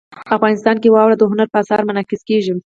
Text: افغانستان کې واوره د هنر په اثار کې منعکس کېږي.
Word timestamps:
افغانستان 0.35 0.75
کې 0.81 0.93
واوره 0.93 1.15
د 1.17 1.23
هنر 1.31 1.47
په 1.51 1.57
اثار 1.61 1.79
کې 1.81 1.87
منعکس 1.89 2.21
کېږي. 2.29 2.51